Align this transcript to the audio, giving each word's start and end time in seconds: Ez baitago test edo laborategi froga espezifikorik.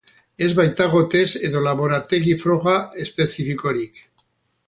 Ez 0.45 0.47
baitago 0.59 1.01
test 1.15 1.37
edo 1.49 1.61
laborategi 1.67 2.35
froga 2.45 2.75
espezifikorik. 3.05 4.01